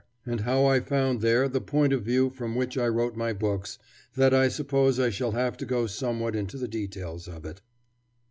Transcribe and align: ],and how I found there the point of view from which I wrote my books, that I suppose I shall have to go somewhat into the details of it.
],and 0.25 0.39
how 0.39 0.65
I 0.65 0.79
found 0.79 1.21
there 1.21 1.47
the 1.47 1.61
point 1.61 1.93
of 1.93 2.01
view 2.01 2.31
from 2.31 2.55
which 2.55 2.75
I 2.75 2.87
wrote 2.87 3.15
my 3.15 3.33
books, 3.33 3.77
that 4.15 4.33
I 4.33 4.47
suppose 4.47 4.99
I 4.99 5.11
shall 5.11 5.33
have 5.33 5.57
to 5.57 5.65
go 5.67 5.85
somewhat 5.85 6.35
into 6.35 6.57
the 6.57 6.67
details 6.67 7.27
of 7.27 7.45
it. 7.45 7.61